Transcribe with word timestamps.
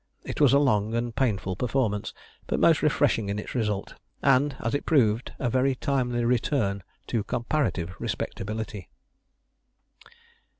It 0.23 0.41
was 0.41 0.51
a 0.51 0.57
long 0.57 0.95
and 0.95 1.15
painful 1.15 1.55
performance, 1.55 2.11
but 2.47 2.59
most 2.59 2.81
refreshing 2.81 3.29
in 3.29 3.37
its 3.37 3.53
result, 3.53 3.93
and, 4.23 4.55
as 4.59 4.73
it 4.73 4.87
proved, 4.87 5.31
a 5.37 5.47
very 5.47 5.75
timely 5.75 6.25
return 6.25 6.81
to 7.05 7.23
comparative 7.23 7.93
respectability. 7.99 8.89